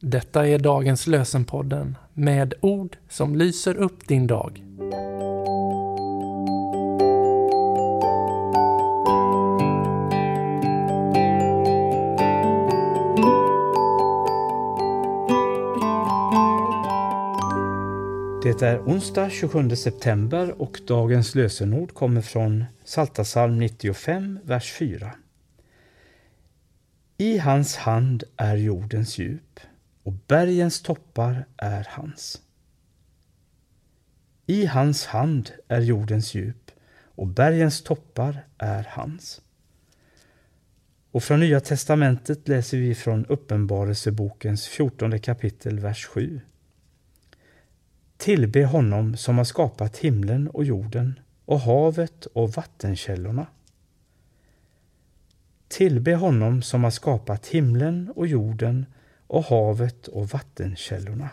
[0.00, 4.64] Detta är dagens lösenpodden med ord som lyser upp din dag.
[18.42, 25.12] Det är onsdag 27 september och dagens lösenord kommer från Psaltarpsalm 95, vers 4.
[27.18, 29.60] I hans hand är jordens djup
[30.08, 32.42] och bergens toppar är hans.
[34.46, 36.70] I hans hand är jordens djup
[37.14, 39.40] och bergens toppar är hans.
[41.10, 46.40] Och från Nya testamentet läser vi från Uppenbarelsebokens 14 kapitel, vers 7.
[48.16, 53.46] Tillbe honom som har skapat himlen och jorden och havet och vattenkällorna.
[55.68, 58.86] Tillbe honom som har skapat himlen och jorden
[59.28, 61.30] och havet och vattenkällorna.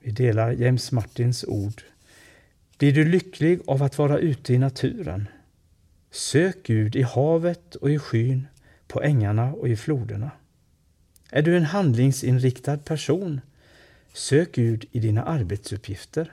[0.00, 1.82] Vi delar James Martins ord.
[2.78, 5.28] Blir du lycklig av att vara ute i naturen?
[6.10, 8.46] Sök Gud i havet och i skyn,
[8.86, 10.30] på ängarna och i floderna.
[11.30, 13.40] Är du en handlingsinriktad person?
[14.12, 16.32] Sök Gud i dina arbetsuppgifter.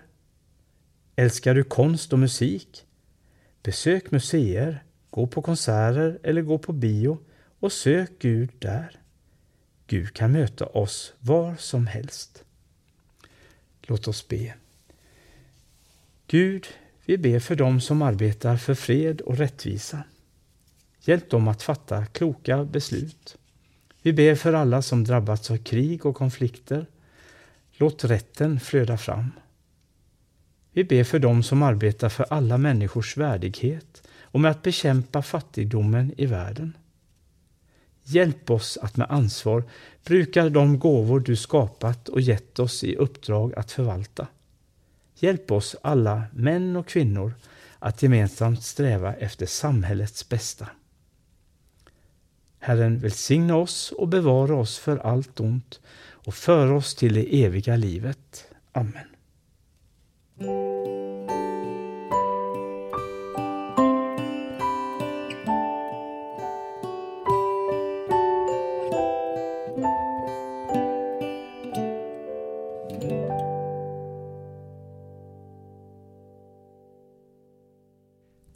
[1.16, 2.86] Älskar du konst och musik?
[3.64, 7.18] Besök museer, gå på konserter eller gå på bio
[7.60, 9.00] och sök Gud där.
[9.88, 12.44] Gud kan möta oss var som helst.
[13.82, 14.54] Låt oss be.
[16.28, 16.68] Gud,
[17.06, 20.04] vi ber för dem som arbetar för fred och rättvisa.
[21.02, 23.38] Hjälp dem att fatta kloka beslut.
[24.02, 26.86] Vi ber för alla som drabbats av krig och konflikter.
[27.72, 29.32] Låt rätten flöda fram.
[30.72, 36.14] Vi ber för dem som arbetar för alla människors värdighet och med att bekämpa fattigdomen
[36.18, 36.78] i världen.
[38.10, 39.64] Hjälp oss att med ansvar
[40.04, 44.28] bruka de gåvor du skapat och gett oss i uppdrag att förvalta.
[45.16, 47.34] Hjälp oss alla, män och kvinnor,
[47.80, 50.68] att gemensamt sträva efter samhällets bästa.
[52.60, 57.76] Herren välsigna oss och bevara oss för allt ont och för oss till det eviga
[57.76, 58.48] livet.
[58.72, 59.17] Amen.